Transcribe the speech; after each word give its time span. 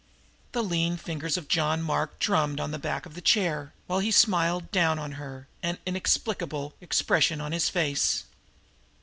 The 0.53 0.63
lean 0.63 0.97
fingers 0.97 1.37
of 1.37 1.47
John 1.47 1.83
Mark 1.83 2.17
drummed 2.17 2.59
on 2.59 2.71
the 2.71 2.79
back 2.79 3.05
of 3.05 3.13
the 3.13 3.21
chair, 3.21 3.71
while 3.85 3.99
he 3.99 4.09
smiled 4.09 4.71
down 4.71 4.97
on 4.97 5.11
her, 5.11 5.47
an 5.61 5.77
inexplicable 5.85 6.73
expression 6.81 7.39
on 7.39 7.51
his 7.51 7.69
face. 7.69 8.23